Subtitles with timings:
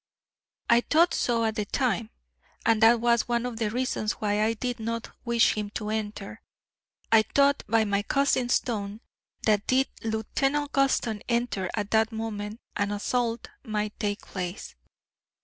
[0.67, 2.09] "I thought so at the time,
[2.65, 6.41] and that was one of the reasons why I did not wish him to enter.
[7.11, 9.01] I thought by my cousin's tone
[9.43, 14.73] that did Lieutenant Gulston enter at that moment an assault might take place."